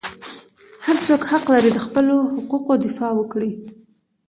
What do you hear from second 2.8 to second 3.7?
دفاع وکړي.